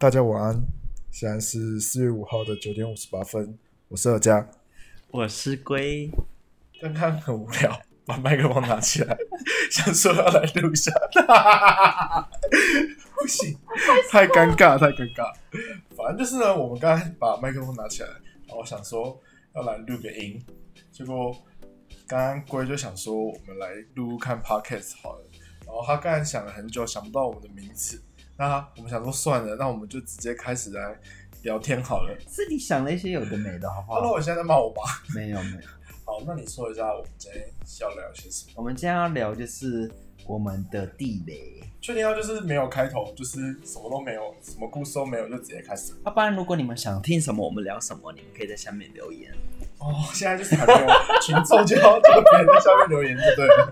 [0.00, 0.62] 大家晚安，
[1.10, 3.58] 现在是四月五号的九点五十八分，
[3.88, 4.48] 我是二佳。
[5.10, 6.08] 我是龟，
[6.80, 9.18] 刚刚很无聊， 把麦克风拿起来，
[9.72, 10.92] 想说要来录一下，
[13.18, 13.58] 不行，
[14.08, 15.34] 太尴尬，太尴尬。
[15.96, 18.08] 反正就是呢，我们刚才把麦克风拿起来，
[18.46, 19.20] 然后想说
[19.56, 20.40] 要来录个音，
[20.92, 21.36] 结果
[22.06, 25.24] 刚刚龟就想说我们来录录看 podcast 好了，
[25.66, 28.00] 然后他刚才想了很久，想不到我们的名字，
[28.38, 30.96] 那我们想说算了，那我们就直接开始来
[31.42, 32.16] 聊天好了。
[32.30, 34.82] 是你想了一些有的没的，好不 Hello，我现在在骂我爸。
[35.12, 35.68] 没有没有，
[36.04, 37.44] 好，那你说一下我们今天
[37.80, 38.52] 要聊些什么？
[38.54, 39.90] 我们今天要聊就是
[40.24, 41.60] 我们的地雷。
[41.80, 45.92] 确定要就是没有开头，就是什么都没有，什么故事都没有，就直接开始。
[46.04, 49.32] 要不然如果你们想听什么，我们聊什么，你们可以在下面留言。
[49.78, 50.88] 哦，现在就是还没有
[51.20, 53.68] 群众就要就别人在下面留言就对了。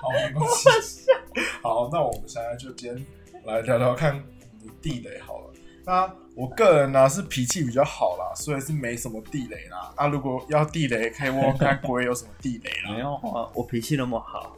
[0.00, 0.44] 好，没关
[0.82, 1.06] 系。
[1.62, 3.06] 好，那我们现在就今天
[3.44, 4.22] 来聊聊看
[4.60, 5.52] 你地雷好了。
[5.84, 9.92] 那我个人呢、是脾气比较好啦，所以是没什么地雷啦。
[9.96, 12.92] 啊、如果要地雷，可以问问看龟有什么地雷啦。
[12.94, 14.56] 没有啊，我脾气那么好，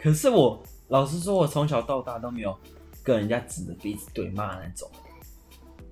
[0.00, 2.58] 可是我老实说，我从小到大都没有
[3.02, 4.90] 跟人家指着鼻子对骂那种，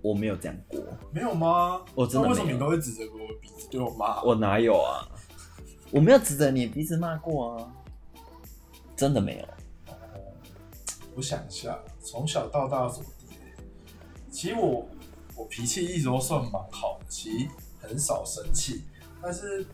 [0.01, 0.81] 我没有这样过，
[1.13, 1.83] 没有吗？
[1.95, 4.23] 我真的为什么你都会指着我鼻子对我骂？
[4.23, 5.07] 我哪有啊？
[5.91, 7.73] 我没有指着你鼻子骂过啊，
[8.97, 9.47] 真的没有。
[11.15, 13.65] 我想一下，从小到大有什么地雷？
[14.31, 14.89] 其实我
[15.37, 17.49] 我脾气一直都算蛮好的，其实
[17.81, 18.83] 很少生气，
[19.23, 19.65] 但是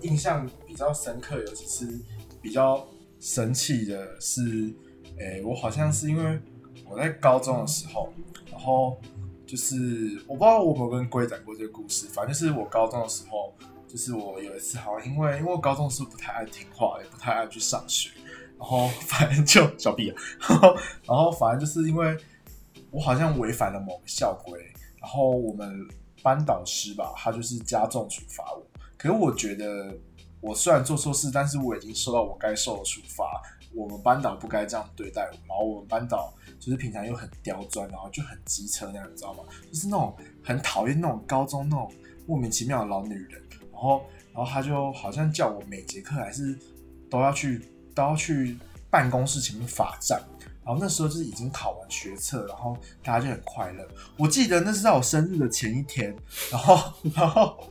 [0.00, 2.00] 印象比较深刻，尤其是
[2.40, 2.86] 比较
[3.20, 4.74] 生气的是，
[5.18, 6.40] 诶、我好像是因为
[6.88, 8.12] 我在高中的时候，
[8.50, 8.98] 然后
[9.46, 13.54] 就是我不知道我有没有跟龟讲过这个故事，反正就是我高中的时候，
[13.86, 18.10] 就是我有一次好像因为因为我高中的时候不太爱听话，也不太爱去上学，
[18.58, 20.16] 然后反正就小屁啊，
[21.06, 22.16] 然后反正就是因为
[22.90, 24.60] 我好像违反了某个校规，
[25.00, 25.86] 然后我们
[26.22, 28.66] 班导师吧，他就是加重处罚我。
[28.96, 29.94] 可是我觉得
[30.40, 33.42] 我虽然做错事，但是我已经受到我该受的处罚。
[33.74, 39.44] 我们班导不该这样对待我，然后我们班导就是平常又很刁钻，然后就很机车那样，你知道吗？
[39.70, 41.92] 就是那种很讨厌那种高中那种
[42.26, 43.42] 莫名其妙的老女人。
[43.70, 44.02] 然后，
[44.32, 46.58] 然后他就好像叫我每节课还是
[47.10, 47.60] 都要去
[47.96, 48.56] 都要去
[48.88, 50.22] 办公室前面罚站。
[50.64, 53.86] 然后那时候就是已经考完学测，然后大家就很快乐。
[54.16, 56.12] 我记得那是在我生日的前一天，
[56.50, 57.70] 然后， 然后，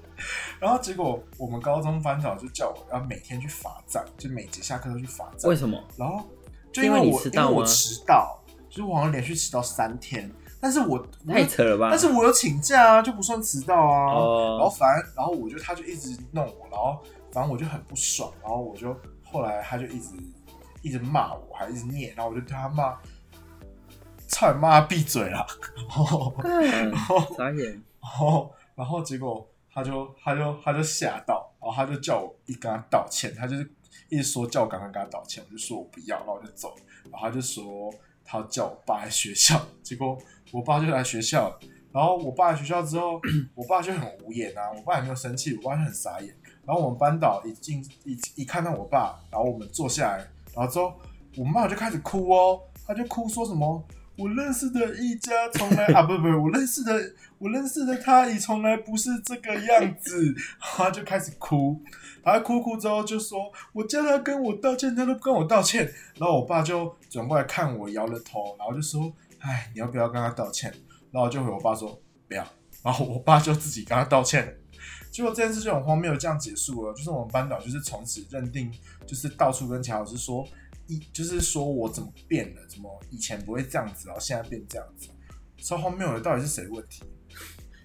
[0.62, 5.50] 然后结果我们高中班长就叫我要每天去罚站，就每节下课都去罚站。
[5.50, 5.78] 为什么？
[5.97, 6.25] 然后
[6.72, 10.31] 就因为我因为我迟到就是我好像连续迟到三天，
[10.62, 11.90] 但是我我太扯了吧！
[11.91, 14.14] 但是我有请假啊，就不算迟到啊。
[14.14, 16.97] 哦然后反正，然后我就他就一直弄我，然后
[17.34, 18.96] 反正我就很不爽，然后我就
[19.35, 20.16] 后来他就一直
[20.81, 22.97] 一直骂我，还一直念，然后我就对他骂，
[24.29, 25.46] 操你妈闭嘴啦！
[25.75, 27.84] 然后嗯后傻眼。
[28.01, 33.69] 然后然后结果他就他就他就吓到，然后他就叫我一跟他道歉，他就是
[34.07, 36.73] 一直说叫我赶快跟他道歉，我就说我不要，然后我就走，
[37.12, 40.17] 然后他就说他叫我爸来学校，结果
[40.53, 41.59] 我爸就来学校了，
[41.91, 43.19] 然后我爸来学校之后，
[43.53, 46.34] 我爸就很无言啊，我爸也没有生气，我爸就很傻眼，
[46.66, 50.18] 然后我们班导一进一一看到我爸，然后我们坐下来，
[50.53, 50.94] 然后之后
[51.38, 53.84] 我妈就开始哭哦，她就哭说什么。
[54.18, 56.94] 我认识的一家从来 啊不不，我认识的
[57.38, 61.78] 我认识的他也从来不是这个样子， 他就开始哭，
[62.24, 65.84] 他哭哭之后就说，我叫他跟我道歉，他都不跟我道歉，
[66.18, 70.74] 然后我爸就转过来看我，摇了头，然后就说，哎，你要不要跟他道歉？
[71.12, 72.00] 然后就回我爸说
[72.30, 72.47] 不要，
[72.84, 74.58] 然后我爸就自己跟他道歉。
[75.16, 76.94] 结果这件事就很荒谬，这样结束了。
[76.94, 78.70] 就是我们班导就是从此认定，
[79.08, 80.46] 就是到处跟乔老师说，
[80.88, 85.08] 一就是说我怎么变了，怎么以前不会这样子，然后现在变这样子，
[85.64, 86.20] 超荒谬的。
[86.20, 87.03] 到底是谁问题？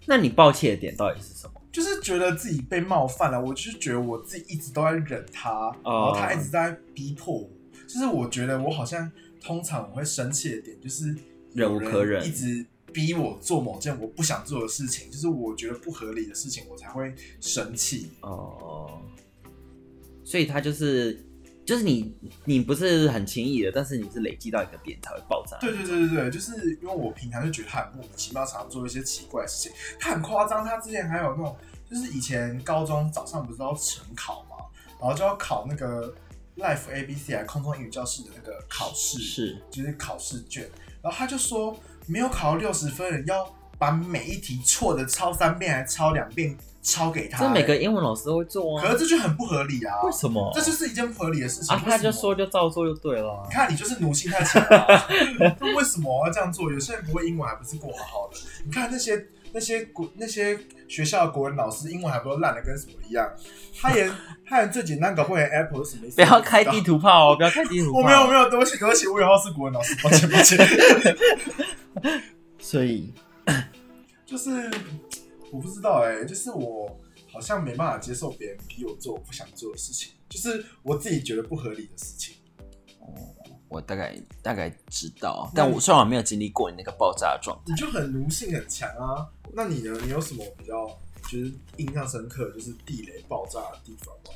[0.07, 1.63] 那你抱歉的点到底是什么？
[1.71, 7.49] 就是觉得自己被冒犯了，我就是觉得我自己一直都在忍他，然后他一直在逼迫我。
[7.87, 9.09] 就是我觉得我好像
[9.41, 11.17] 通常我会生气的点，就是
[11.55, 18.11] 忍无可忍一直逼我做某件我不想做的事情，就是我觉得不合理的事情，我才会生气。
[18.21, 19.01] 哦，
[20.25, 21.25] 所以他就是
[21.65, 22.15] 就是你
[22.45, 25.57] 你不是很轻易的，但是你是累积到一个点才会爆炸。
[25.59, 29.73] 对对对对对，就是因为我平常就觉得他很莫名其妙，常常做一些奇怪的事情。
[29.99, 31.57] 他很夸张，他之前还有那种，
[31.89, 34.57] 就是以前高中早上不是都要晨考嘛，
[35.01, 36.13] 然后就要考那个
[36.57, 40.69] Life A B C 还空中英语教室的那个考试，是就是考试卷。
[41.03, 41.79] 然后他就说，
[42.11, 43.49] 没有考到六十分的人要
[43.79, 48.93] 把每一题错的抄三遍还抄两遍抄给他、这每个欸英文老师都会做啊可。
[48.93, 50.03] 是这就很不合理啊！
[50.03, 50.51] 为什么？
[50.55, 51.77] 这就是一件不合理的事情。
[51.77, 53.55] 啊，他就说就照做就对了啊你。
[53.55, 55.09] 看，你就是奴性太强了、啊。
[55.77, 56.73] 为什么我要这样做？
[56.73, 58.39] 有些人不会英文，还不是过好好的？
[58.65, 60.59] 你看那些那些国那些
[60.89, 63.29] 学校的国文老师，英文还不都烂的跟什么一样？
[63.81, 64.11] 他连
[64.47, 66.17] 他连最简单搞不会 Apple 是什么意思？
[66.17, 66.81] 不要开地。
[66.83, 67.99] 图炮哦，不要开地图炮。
[67.99, 70.59] 我没有没有，对不起对不起，我以后是国文老师，抱歉抱歉。
[72.59, 73.13] 所以
[74.27, 74.71] 就是
[75.51, 76.99] 我不知道哎、就是我
[77.33, 82.37] 好像没办法接受别人逼我做我不想做的事情，就是我自己觉得不合理的事情。
[83.69, 89.29] 我大概大概知道，但我虽然我没有经历过你那个爆炸的状态，你就很奴性很强啊。
[89.55, 89.99] 那你呢？
[90.03, 90.87] 你有什么比较
[91.23, 94.31] 就是印象深刻，就是地雷爆炸的地方吗？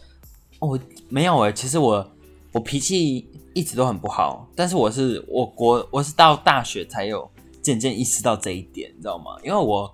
[0.60, 0.78] 哦，
[1.08, 2.12] 没有哎，其实我
[2.52, 7.28] 我脾气一直都很不好，但是我是我国我是到大学才有
[7.62, 9.36] 渐渐意识到这一点，你知道吗？
[9.42, 9.92] 因为我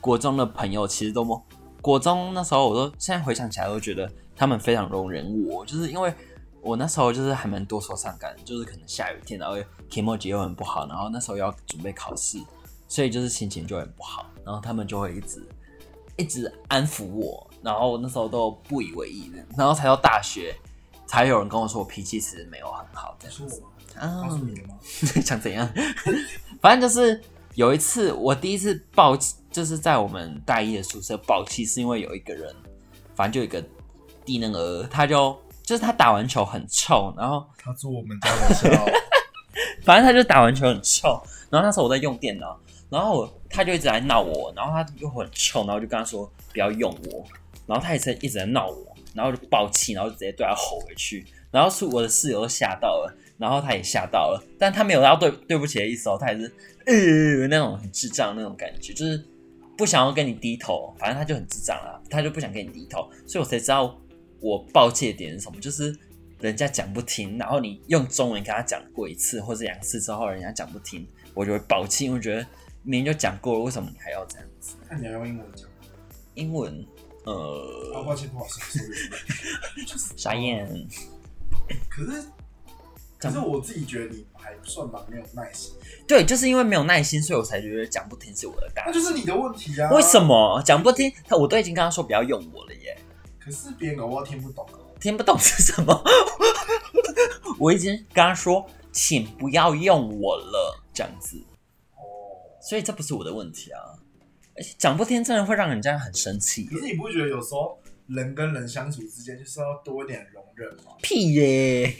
[0.00, 1.24] 国中的朋友其实都
[1.80, 6.12] 国中那时候，我都现在回想起来都觉得他们非常容忍我，就是因为
[6.60, 9.56] 我那时候就是还蛮多愁善感，就是可能下雨天，然后
[9.90, 12.38] k m o j 又很不好，然后那时候要准备考试，
[12.86, 15.48] 所以就是心情就很不好，然后他们就会一直
[16.16, 20.54] 一直安抚我，然后那时候都不以为意的，然后才到大学
[21.06, 23.66] 才有人跟我说我脾气其实没有很好，这样说我吗？
[23.96, 24.74] 啊告诉你的吗？
[25.24, 25.68] 想怎样？
[26.62, 27.20] 反正就是
[27.54, 32.54] 有一次，我第一次爆气，就是在我们大一的宿舍爆气，是因为有一个人，
[33.14, 33.62] 反正就有一个
[34.24, 38.86] 低能儿，他就就是他打完球很臭，然后他住我们家的时候，
[39.84, 41.20] 反正他就打完球很臭，
[41.50, 42.58] 然后那时候我在用电脑，
[42.90, 47.24] 然后他就一直来闹我，然后他又很臭，然后就跟他说不要用我，
[47.66, 56.52] 然后他也是一直在闹我，然后就爆气，然后就直接对他吼回去，然后是我的室友都吓到了，然后他也吓到了，但他没有要对对不起的意思哦，他也是
[56.86, 59.24] 呃那种很智障那种感觉，就是
[59.76, 63.96] 不想要跟你低头，反正他就很智障啦，他就不想跟你低头，所以我才知道
[64.40, 65.96] 我爆气的点是什么，就是
[66.40, 72.44] 人家讲不听，然后你用中文跟他讲过一次或者两次之后，人家讲不听，我就会爆气，因为我觉得
[72.90, 74.74] 明明就讲过了，为什么你还要这样子？
[74.88, 75.68] 那你要用英文讲。
[76.34, 76.72] 英文，
[77.24, 80.14] 啊，呃，抱歉，不好意思。
[80.16, 80.66] 傻眼，
[81.88, 82.24] 可是，
[83.16, 85.72] 可是我自己觉得你还算蛮没有耐心，
[86.08, 89.88] 对，就是因为没有耐心，所以我才觉得讲不听是我的大那就是你的问题啊。
[89.92, 90.20] 为什？
[90.20, 91.12] 么讲不听？
[91.26, 92.98] 他我都已经跟他说不要用我了耶，
[93.38, 94.78] 可是别人搞不好听不懂哦。
[95.00, 96.02] 听不懂是什么？
[97.58, 101.49] 我已经跟他说，请不要用我了，这样子，哦，
[102.60, 103.80] 所以这不是我的问题啊。
[104.56, 110.92] 而且讲不听真的会让人家很生气可是你不会觉得有时候人跟人相处之间就是要多一点容忍吗？
[111.00, 111.94] 屁耶，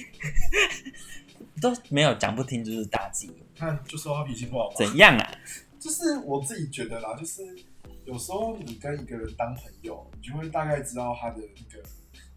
[1.63, 4.75] 都没有讲不听就是大忌，看，就说他脾气不好嘛。
[4.77, 5.35] 怎样啊？
[5.79, 7.43] 就是我自己觉得啦，就是
[8.05, 11.83] 有时候你跟一个人当朋友，你就会大概知道他的那个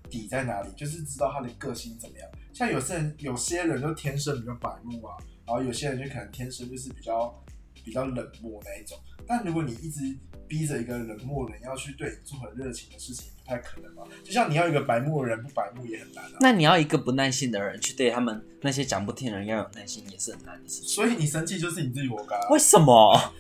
[0.10, 2.30] 底在哪里，就是知道他的个性怎么样。
[2.54, 5.18] 像有些人，有些人就天生比较白目啊，
[5.48, 7.34] 然后有些人就可能天生就是比较
[7.84, 8.98] 比较冷漠那一种。
[9.28, 10.02] 但如果你一直
[10.48, 14.04] 逼着一个冷漠的人要去对你做很热情的事情，不太可能嘛。
[14.24, 16.38] 就像你要一个白目的人不白目也很难啊。
[16.40, 20.90] 那你要一个不耐心的人去对他们那些讲不听的人要有耐心，也是很难的事情。
[20.90, 23.34] 所以你生气就是你自己活该啊，为什么？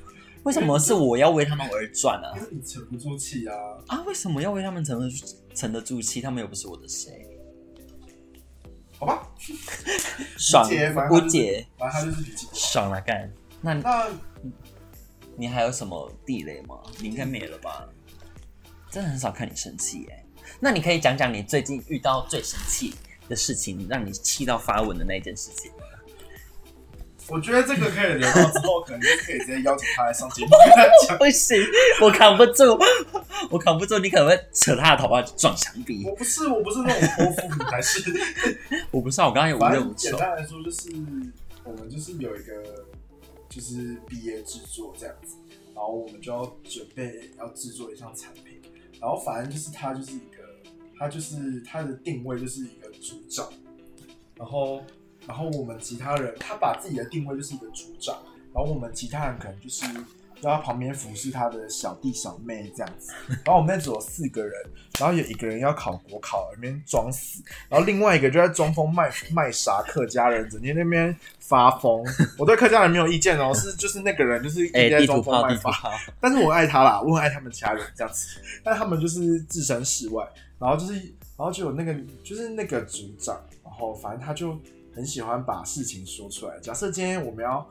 [0.44, 3.56] 为什么是我要为他们而转呢、因为你沉不住气啊。
[3.88, 4.04] 啊？
[4.06, 6.20] 为什么要为他们沉得住沉得住气？
[6.20, 7.26] 他们又不是我的谁？
[9.00, 9.30] 好吧，
[10.38, 12.48] 爽无解反正他就是无解，反正他就是脾气。
[12.54, 13.32] 爽了干。
[13.62, 14.10] 那那
[15.36, 16.78] 你还有什么地雷吗？
[17.00, 17.88] 你应该没了吧？
[18.90, 20.26] 真的很少看你生气耶。
[20.60, 22.94] 那你可以讲讲你最近遇到最生气
[23.28, 25.72] 的事情，让你气到发文的那一件事情。
[27.30, 31.16] 我觉得这个可以留到之后，可能就可以直接邀请他来上节目跟他讲。
[31.20, 31.58] 不行，
[32.02, 32.78] 我扛不住，
[33.50, 36.06] 我扛不住，你可能会扯他的头发撞墙壁。
[36.06, 38.14] 我不是，我不是那种泼妇，你才是。
[38.92, 40.18] 我不是啊，我刚刚有无反正简任无求。
[40.18, 40.92] 单来说，就是
[41.64, 42.83] 我们就是有一个
[43.54, 45.36] 就是毕业制作这样子，
[45.76, 48.60] 然后我们就要准备要制作一项产品，
[49.00, 50.38] 然后反正就是他就是一个，
[50.98, 53.48] 他就是他的定位就是一个组长，
[54.36, 54.82] 然后
[55.28, 59.86] 然后我们其他人他把自己的定位就是一个组长，然后我们其他人可能就是。
[60.44, 63.12] 在他旁边服侍他的小弟小妹这样子，
[63.46, 64.54] 然后我们那组有四个人，
[65.00, 72.04] 然后有一个人要考国考，那边装死，然后另外一个就在装疯卖卖傻，客家人整天那边发疯。
[72.38, 75.72] 我对客家人没有意见哦，是就是那个人就是一哎、直在装疯卖傻，
[76.20, 80.28] 但是我爱他啦，我很爱他们其他人这样子，但他们就是置身事外，
[80.60, 84.60] 然后就是然后就有那个就是那个组长，然后反正他就
[84.96, 86.60] 很喜欢把事情说出来。
[86.60, 87.68] 假设今天我们要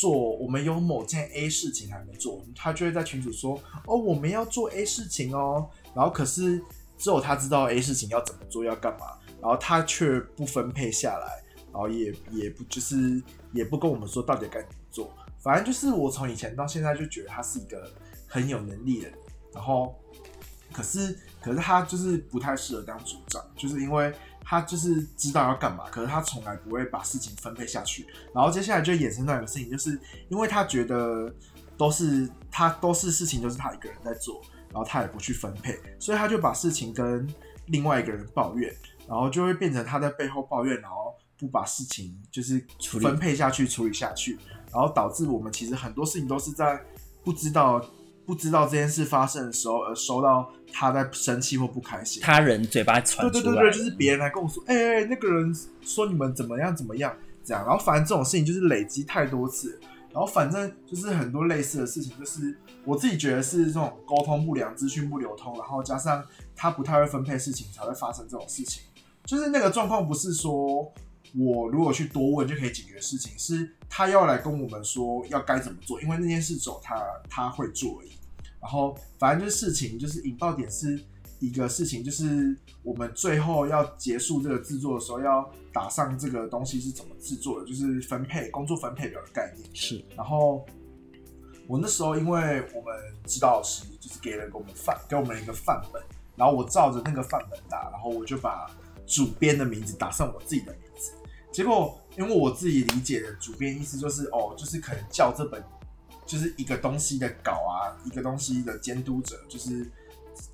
[0.00, 6.58] 做，我们有某件 A 事情还没做，他就会在群主说，哦，我们要做 A 事情哦，然后可是
[6.96, 17.90] 只有他知道 A 事情要怎么做，要干嘛，然后他却不分配下来，然后也也不就是也不跟我们说到底该怎么做，反正就是我从以前到现在就觉得他是一个
[18.26, 19.18] 很有能力的人，
[19.52, 19.94] 然后
[20.72, 24.10] 可是可是他就是不太适合当组长，就是因为。
[24.50, 28.04] 他就是知道要干嘛，可是他从来不会把事情分配下去。
[28.34, 29.96] 然后接下来就衍生到一个事情，就是
[30.28, 31.32] 因为他觉得
[31.76, 34.42] 都是他都是事情都是他一个人在做，
[34.72, 37.32] 然后他也不去分配，所以他就把事情跟
[37.66, 38.74] 另外一个人抱怨，
[39.06, 42.60] 然后就会变成他在背后抱怨，然后不把事情就是
[43.00, 44.36] 分配下去、处理下去，
[44.72, 46.84] 然后导致我们其实很多事情都是在
[47.22, 47.80] 不知道。
[48.30, 57.12] 不知道这件事发生的时候，而收到他在生气或不开心，他人嘴巴传出来，对对对对，就是别人来跟我说，哎哎，那个人说你们怎么样怎么样，
[57.44, 59.80] 这样，然后反正这种事情就是累积太多次，
[60.12, 68.84] 然后反正就是很多类似的事情，就是我自己觉得是这种沟通不良、资讯不流通，然后加上他不太会分配事情，才会发生这种事情。
[69.24, 70.92] 就是那个状况不是说
[71.38, 78.10] 我如果去多问就可以解决的事情，是他要来跟我们说要该怎么做，因为那件事走他他会做而已。
[78.60, 81.02] 然后，反正就是事情，就是引爆点是
[81.38, 89.66] 一个事情，就是我们最后要结束这个制作的时候，要打上这个东西是怎么制作的，就是分配工作分配表的概念。
[89.72, 90.04] 是。
[90.14, 90.66] 然后
[91.66, 92.94] 我那时候，因为我们
[93.24, 96.02] 指导老师就是给了给我们范，给我们一个范本，
[96.36, 98.70] 然后我照着那个范本打，然后我就把
[99.06, 100.89] 主编的名字打上我自己的名字。
[101.52, 105.62] 结果，因为我自己理解的主编意思就是，哦，就是可能叫这本。
[106.26, 109.90] 就是一个东西的稿啊，一个东西的监督者，就是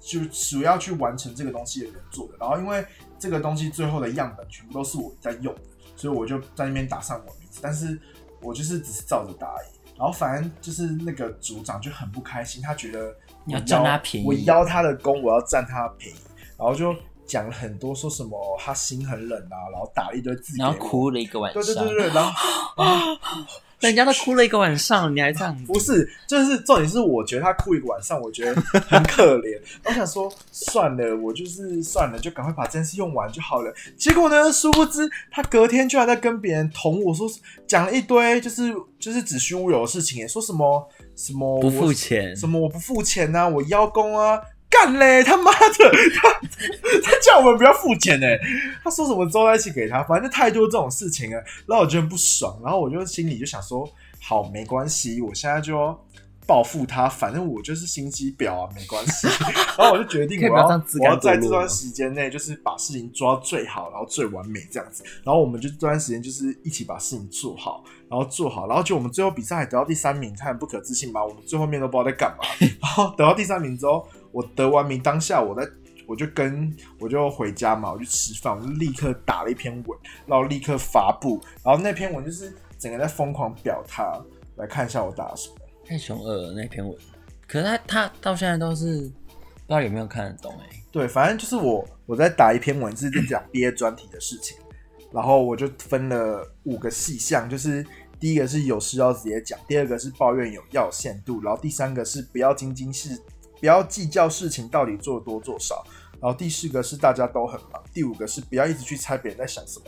[0.01, 2.35] 就主要去完成这个东西的人做的。
[2.41, 2.83] 然后因为
[3.19, 5.61] 这个东西最后的样本全部都是我在用的，
[5.95, 7.61] 所以我就在那边打上我名字。
[7.61, 8.01] 但是
[8.41, 9.69] 我就是只是照着打而已。
[9.99, 16.19] 然后反正就是那个组长就很不开心，他觉得你要占他便宜，我邀他的功，我要占他便宜，
[16.57, 21.63] 然后就讲了很多，说什么他心很冷啊，然后打了一堆字，然后哭了一个晚上。
[21.63, 23.19] 对对对对，然后啊。
[23.79, 25.55] 人家都哭了一个晚上，你还这样？
[25.67, 29.61] 不是，就是重点是，我觉得他哭一个晚上，我觉得很可怜。
[29.85, 33.71] 我想说，算了，我就是算了，就赶快把这件事用完就好了。
[33.99, 37.29] 结果呢，殊不知他隔天居然在跟别人捅我说，
[37.67, 44.41] 讲了一堆，就是就是子虚乌有的事情，说什么什么不付钱，什么我不付钱呐，我邀功啊。
[44.77, 45.23] 干嘞！
[45.25, 46.31] 他妈的， 他
[47.03, 48.27] 他叫我们不要付钱呢。
[48.85, 52.59] 他说什么周在一起给他，反正太多这种事情了，然后我觉得不爽。
[52.63, 53.89] 然后我就心里就想说，
[54.21, 55.99] 好，没关系，我现在就
[56.47, 57.09] 报复他。
[57.09, 59.27] 反正我就是心机婊啊，没关系。
[59.79, 65.03] 然后我就决定，我要我要在这段时间内，就是把事情做到最好，然后最完美这样子。
[65.25, 71.25] 然后我们就这段时间就是一起把事情做好，然后做好，然后就我们最后比赛还得到第三名，他很不可置信吧？
[71.25, 72.45] 我们最后面都不知道在干嘛。
[72.81, 74.07] 然后得到第三名之后。
[74.37, 75.67] 我得完名当下，我在
[76.07, 84.13] 我就跟我就回家嘛，我就吃饭，我就立刻打了一篇文，然后立刻发布，然后那篇文就是整个在疯狂表他，
[84.57, 85.55] 来看一下我打什么。
[85.87, 86.95] 太凶恶了那篇文，
[87.49, 90.83] 可是他他到现在都是不知道有没有看得懂哎。
[90.93, 94.59] 对，反正就是我我在打一篇文是讲毕业专题的事情，
[95.11, 97.83] 然后我就分了五个细项，就是
[98.21, 103.19] 第一个是有事要直接讲，第二个是抱怨有要限度，然后第三个是不要斤斤是。
[103.61, 105.85] 不要计较事情到底做多做少，
[106.21, 109.87] 然后第四个是大家都很忙，第五个是不要一直去猜别人在想什么，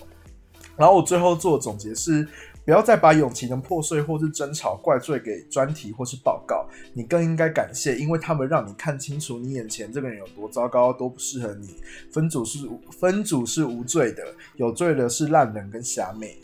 [0.76, 2.26] 然后我最后做总结是
[2.64, 11.76] 不要再把友情的破碎或是争吵怪罪给专题或是报告，你更应该感谢，因为他们让你看清楚你眼前这个人有多糟糕，多不适合你。
[12.12, 14.22] 分组是分组是无罪的，
[14.56, 16.38] 有罪的是烂人跟侠妹。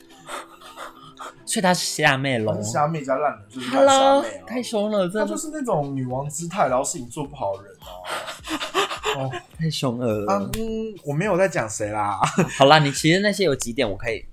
[1.46, 10.50] 所以她是虾妹喽，虾妹加烂人就是虾妹哦，太凶了，她就是那种女王姿态，然后事情做不好的人哦， 哦，太凶恶了。
[10.54, 12.18] 嗯，我没有在讲谁啦。
[12.56, 14.24] 好啦，你其实那些有几点我可以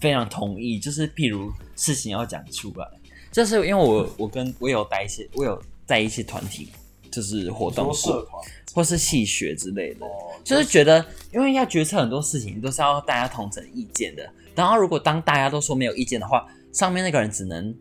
[0.00, 2.86] 非常同意，就是譬如事情要讲出来，
[3.30, 6.72] 就是因为我我跟我有带一些，我有在一些团体，
[7.10, 8.42] 就是活动社团
[8.74, 10.06] 或是戏学之类的，
[10.44, 14.28] 就是觉得因为要决策很多事情都是要大家同整意见的。
[14.54, 16.46] 然后，如果当大家都说没有意见的话，
[16.76, 17.74] 上面那个人只能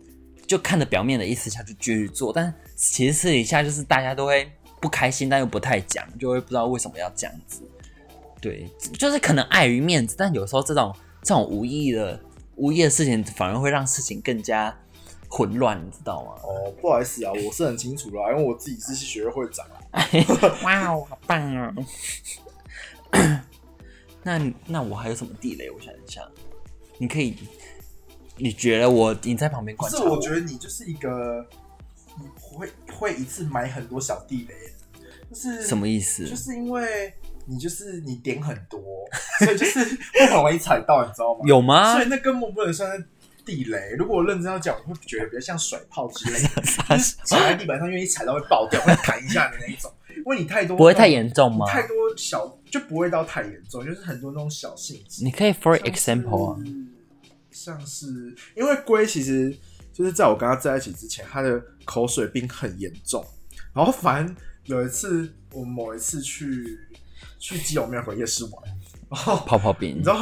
[0.47, 4.49] 就看着表面的意思下去继续做，但其实私底下就是大家都会
[4.79, 7.61] 不开心，但又不太讲，就会不知道为什么要这样子。
[8.39, 8.65] 对，
[8.97, 12.17] 就是可能碍于面子，但有时候这种这种无意义的
[12.55, 14.73] 无意的事情，反而会让事情更加
[15.27, 16.31] 混乱，你知道吗？
[16.43, 20.07] 哦，不好意思啊，我是很清楚啦，因为我自己是学会会长啊。
[20.63, 21.75] 哇哦，好棒啊！
[24.23, 25.69] 那那我还有什么地雷？
[25.69, 26.21] 我想一下。
[26.97, 27.35] 你可以
[28.37, 31.45] 你觉得我你在旁边观察是我觉得你就是一个
[32.19, 34.55] 你会会一次买很多小地雷，
[35.29, 36.25] 就是什么意思？
[36.27, 37.13] 就是因为
[37.45, 38.79] 你就是你点很多，
[39.45, 39.79] 所以就是
[40.13, 41.41] 会很容易踩到，你知道吗？
[41.45, 42.03] 有吗所？
[42.03, 43.05] 以那根本不能算是
[43.45, 43.91] 地雷。
[43.97, 46.61] 如果我认真要讲，我会觉得比较像甩炮之类的，
[46.97, 49.91] 就是踩在地板上，因为一踩到会爆掉，会弹一下的那一种。
[50.17, 51.65] 因为你太多不会太严重吗？
[51.67, 55.23] 太多小就不会到太严重，就是很多那种小性质。
[55.23, 56.59] 你可以 for example 啊，
[57.55, 59.55] 像是因为龟其实
[59.93, 63.25] 就是在我跟他在一起之前，他的口水病很严重。
[63.73, 64.35] 然后反正
[64.65, 66.77] 有一次，我某一次去
[67.39, 68.53] 去基隆庙口夜市玩，
[69.09, 70.21] 然后泡泡冰你知道，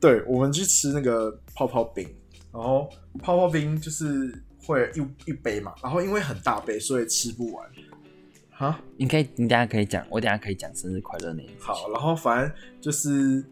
[0.00, 2.04] 对我们去吃那个泡泡冰，
[2.52, 2.90] 然后
[3.22, 7.70] 泡泡冰就是会一一杯嘛，然后因为很大杯，所以吃不完。
[8.50, 13.44] 哈，你可以，你等下可以讲，我等下可以讲生日快乐那一好，然后反正就是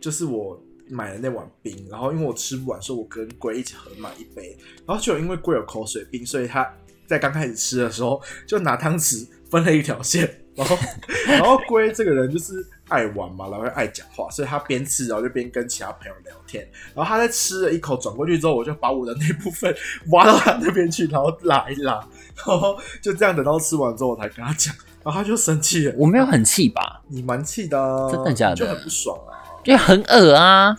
[0.00, 6.70] 就是我买了那碗冰，然后因为我吃不完，所以我跟龟一起合买一杯，然后就因为龟有口水冰，所以他
[7.06, 10.76] 在刚开始吃的时候就拿汤匙分了一条线，然后
[11.28, 19.74] 然后龟这个人就是爱玩嘛，然后爱讲话，所以他边吃然后就边跟其他朋友聊天，然后他在吃了一口转过去之后，我就把我的那部分
[20.12, 21.94] 挖到他那边去，然后拉一拉，
[22.36, 25.94] 然后就这样等到吃完之后我才跟他讲，然后他就生气了。
[25.96, 27.02] 我没有很气吧？
[27.08, 29.41] 你蛮气的、啊，真的假的就很不爽啊。
[29.64, 30.76] 就很恶啊，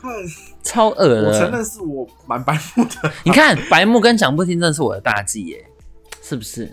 [0.63, 1.57] 超恶我承的。
[1.57, 3.11] 认是我蛮白目的。
[3.23, 5.65] 你看白目跟讲不听，真的是我的大忌耶，
[6.21, 6.69] 是不是？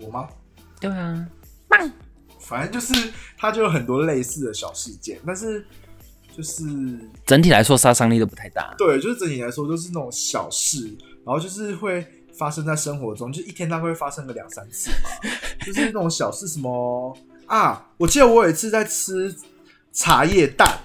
[0.00, 0.28] 我吗？
[0.80, 1.26] 对啊，
[2.40, 5.64] 反正就是他就有很多类似的小事件，但是
[6.36, 6.62] 就是
[7.24, 8.74] 整体来说杀伤力都不太大。
[8.76, 10.94] 对，就是整体来说都是那种小事，
[11.24, 12.06] 然后就是会
[12.36, 15.08] 发生在生活中，就一天大概会发生个两三次嘛，
[15.64, 17.86] 就是那种小事，什么啊？
[17.96, 19.34] 我记得我有一次在吃
[19.92, 20.80] 茶叶蛋，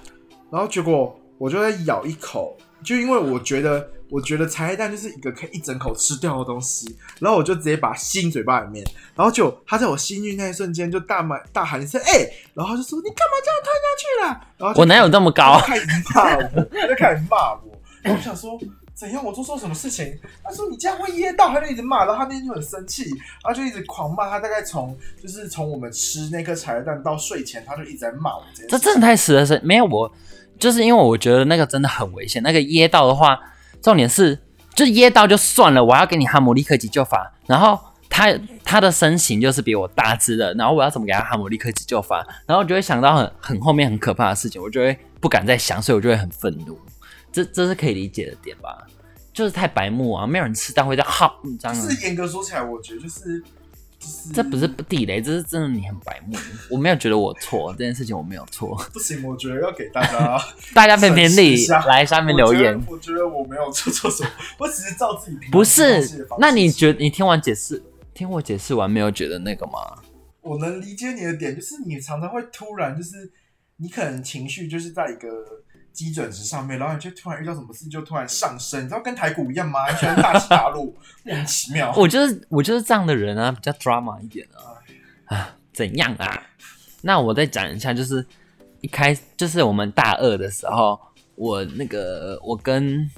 [0.50, 3.88] 然后结果我就在咬一口，就因为我觉得。
[4.12, 14.40] 我觉得茶叶蛋就是一个可以一整口吃掉的东西，然后我就直接把它吸进嘴巴里面，然后就他在我吸进去那一瞬间就大骂大喊一声“哎、然后他就说你干嘛这样吞下去了？
[14.56, 15.60] 然后我哪有那么高？
[15.60, 18.58] 他就开始骂我，他就开始骂我，然后我想说
[19.00, 20.14] 怎样，我做错什么事情？
[20.44, 23.04] 他说你这样会噎到，他就一直骂，然后他那天就很生气，
[23.42, 30.12] 然后就一直狂骂他，大概从就是从我们吃那颗茶叶蛋到睡前，他就一直在骂我这这真的太死了是没有我，
[30.58, 32.42] 就是因为我觉得那个真的很危险。
[32.42, 33.40] 那个噎到的话，
[33.80, 34.38] 重点是
[34.74, 37.78] 就噎到就算了，我要给你哈姆立克急救法，然后
[38.10, 38.26] 他
[38.62, 42.22] 他的身形就是比我大只的，然后我要怎么给他哈姆立克急救法？
[42.46, 46.78] 然后我就会想到很很后面很可怕的事情，我就会不敢再想，所以我就会很愤怒。
[47.32, 48.86] 这这是可以理解的点吧？
[49.32, 51.74] 就是太白目啊，没有人吃但会这样哈这样。
[51.74, 53.40] 就是严格说起来，我觉得就是
[53.98, 56.36] 就是这不是地雷，这是真的你很白目。
[56.68, 58.76] 我没有觉得我错，这件事情我没有错。
[58.92, 60.38] 不行，我觉得要给大家
[60.74, 62.74] 大家评评理来下面留言。
[62.88, 67.80] 我觉得我觉得我没有做错什么，我只是照自己不是那你觉得你听完解释，
[68.12, 70.02] 听我解释完没有觉得那个吗？
[70.42, 73.30] 我能理解你的点，就是你常常会突然就是
[73.76, 75.28] 你可能情绪就是在一个
[75.92, 79.90] 基准值上面，然后你就突然遇到什么事就突然上升，你知道跟台股一样吗？
[79.90, 80.84] 你喜欢大起大落，
[81.24, 81.92] 莫名其妙。
[81.96, 85.36] 我就是我就是这样的人啊，比较 drama 一点啊。
[85.36, 86.42] 啊，怎样啊？
[87.02, 88.24] 那我再讲一下，就是
[88.80, 90.98] 一开就是我们大二的时候，
[91.34, 93.08] 我那个我跟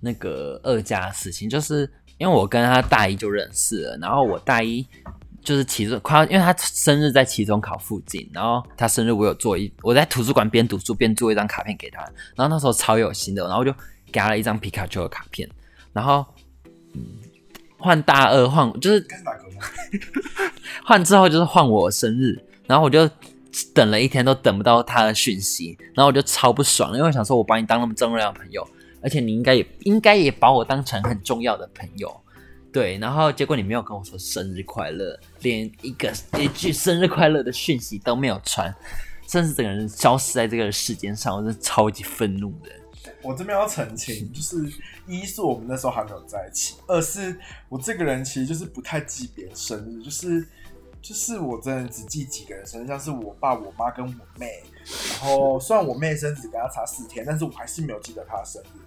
[0.00, 4.86] 那个二家的事情，就是因为我跟他大一就认识了，然后我大一
[5.44, 12.00] 就是期中快，因为他生日在期中考附近，然后他生日我有做一，我在图书馆边读书边做一张卡片给他，
[12.34, 13.70] 然后那时候超有心的，然后我就
[14.10, 15.48] 给他了一张皮卡丘的卡片，
[15.92, 16.24] 然后
[16.94, 17.00] 嗯
[17.78, 19.06] 换大二换 就是？
[20.84, 23.08] 换之后就是换我生日，然后我就
[23.72, 28.66] 等了一天都等不到他的讯息，然后我就超不爽，因为我想说我把你当那么重要的朋友，
[29.02, 32.20] 而且你应该也应该也把我当成很重要的朋友，
[32.74, 38.74] 对，然后结果你没有跟我说生日快乐，连一个一句生日快乐的讯息都没有传，
[39.28, 42.70] 甚至整个人消失在这个世间上，我真的超级愤怒的。
[43.22, 44.56] 我这边要澄清，就是
[45.06, 50.44] 一是我们那时候还没有在一起，二是我这个人其实就是不太记别人生日，就是
[51.00, 54.64] 就是我真的只记几个人生日，像是我爸、我妈跟我妹。
[55.10, 58.80] 然后虽然我妹生日只跟她差四天，但是我还是没有记得她的生日。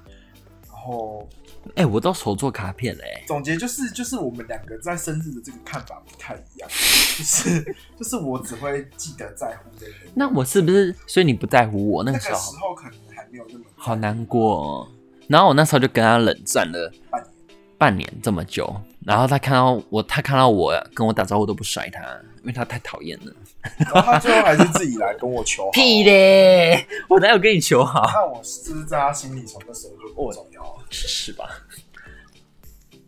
[0.88, 1.28] 然后
[1.76, 10.95] 哎、我都手做卡片嘞、总结就是，就是我们两个在生日的这个看法不太一样， 就是就是我只会记得在乎这个人，那我是不是？
[11.06, 12.52] 所以你不在乎我那那个个时候？
[12.54, 14.88] 时候可能还没有那么好难过、哦。
[15.28, 17.34] 然后我那时候就跟他冷战了半年。
[17.78, 18.73] 半年这么久，
[19.08, 22.02] 然后他看到我，他看到我跟我打招呼都不甩他，
[22.41, 23.34] 因为他太讨厌了。
[23.78, 25.72] 然后他最后还是自己来跟我求好。
[25.72, 26.86] 屁嘞！
[27.08, 28.06] 我哪有跟你求好？
[28.06, 30.86] 看我就是在他心里从那时候就不重要了。
[30.89, 31.48] 是吧？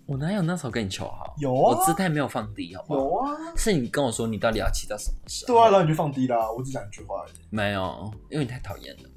[0.06, 1.36] 我哪有那时候跟你求好？
[1.38, 3.00] 有啊我姿态没有放低，好不好？
[3.02, 5.54] 有啊，是你跟我说你到底要骑到什么时候？
[5.54, 6.50] 对啊，然后你就放低啦。
[6.50, 7.34] 我只讲一句话而已。
[7.50, 9.10] 没有，因为你太讨厌了。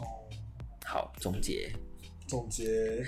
[0.00, 0.02] 哦，
[0.84, 1.72] 好，总结。
[2.28, 3.04] 总结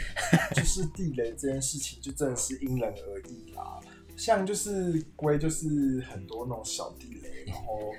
[0.56, 3.78] 就是地雷这件事情，就真的是因人而异啦。
[4.16, 7.92] 像就是龟，就是很多那种小地雷，然后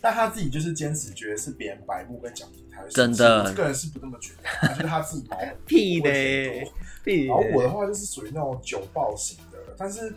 [0.00, 3.44] 但他自己就是坚持觉得是别人白目跟讲评才会真的。
[3.48, 5.36] 这个人是不这么觉得，他觉得他自己毛
[5.66, 6.72] 屁问题嘞很多
[7.04, 10.14] 屁然后我的话就是属于那种酒爆型的，但是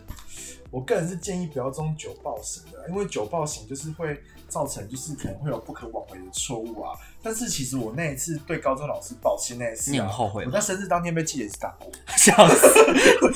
[0.70, 6.92] 我个人是建议不要这种酒爆型的，因为酒爆型就是会造成就是可能会有不可挽回的错误啊。
[7.22, 12.68] 但是其实我那一次对高中老师抱歉那一次、啊，你很后悔吗我在生日当天被记也是打过， 笑死！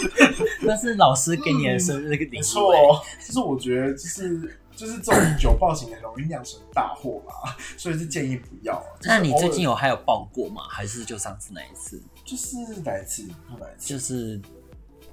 [0.62, 4.58] 那是老师给你的生日那个礼没物、错哦，就是我觉得就是。
[4.76, 7.32] 就是这种酒爆型很容易酿成大祸嘛，
[7.78, 8.74] 所以是建议不要。
[9.00, 10.64] 就是那你最近有还有报过吗？
[10.68, 11.98] 还是就上次那一次？
[12.26, 13.22] 就是哪一次？
[13.58, 13.88] 哪一次？
[13.88, 14.38] 就是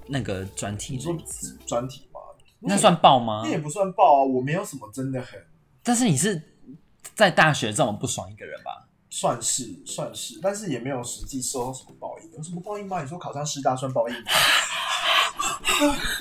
[0.07, 1.15] 那个专题你说
[1.65, 2.19] 专题吗？
[2.59, 3.49] 那算报吗那？
[3.49, 5.39] 也不算爆啊，我没有什么真的很
[5.83, 6.41] 但是你是
[7.15, 8.87] 在大学这么不爽一个人吧？
[9.09, 12.31] 算是算是，但是也没有实际受到什么报应。
[12.35, 13.01] 有什么报应吗？
[13.01, 14.21] 你说考上师大算报应吗？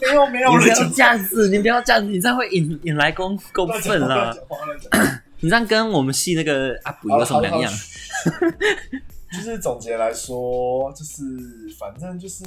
[0.00, 4.34] 没 有没有，你不要乱这样子，你不要这样子，你这样会引引来公公讲愤啦乱。
[4.34, 7.72] 讲话乱讲话 你这样跟我们系那个阿补有什么两样？？
[9.32, 11.22] 就是总结来说，就是
[11.78, 12.44] 反正就是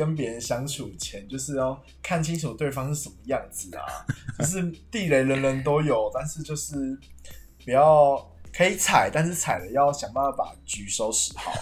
[0.00, 3.84] 跟别人相处前，就是要看清楚对方是什么样子啊。
[4.38, 6.98] 就是地雷人人都有，但是就是
[7.62, 8.16] 不要
[8.50, 11.52] 可以踩，但是踩了要想办法把局收拾好。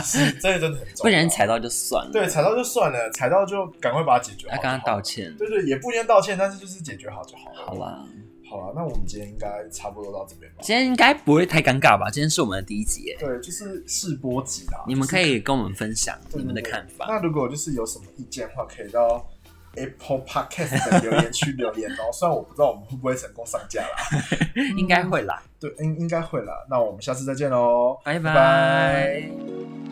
[0.00, 1.02] 是这个真的很重要。
[1.02, 2.10] 不然踩到就算了。
[2.10, 4.68] 对，踩到就算了，踩到就赶快把它解决好就好。
[4.68, 5.32] 要跟他道歉。
[5.36, 7.64] 对对，也不一定道歉，但是就是解决好就好了。
[7.64, 8.04] 好啦，
[8.48, 10.58] 好了，那我们今天应该差不多到这边吧。
[10.62, 12.08] 今天应该不会太尴尬吧？
[12.10, 14.84] 今天是我们的第一集耶，对，就是试播集啦。
[14.86, 17.06] 你们可以以跟我们分享你们的看法。
[17.08, 19.28] 那如果就是有什么意见的话，可以到
[19.74, 22.10] Apple Podcast 的留言区留言哦。
[22.14, 23.96] 虽然我不知道我们会不会成功上架啦，
[24.78, 26.64] 应该会啦，对，应应该会啦。
[26.70, 29.85] 那我们下次再见喽，拜拜拜